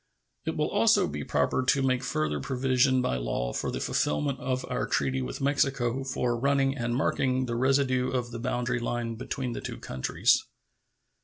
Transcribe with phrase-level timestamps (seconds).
[0.47, 4.65] It will also be proper to make further provision by law for the fulfillment of
[4.67, 9.53] our treaty with Mexico for running and marking the residue of the boundary line between
[9.53, 10.43] the two countries.